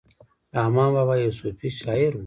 رحمان 0.55 0.89
بابا 0.95 1.13
یو 1.23 1.31
صوفي 1.39 1.67
شاعر 1.81 2.11
ؤ 2.15 2.19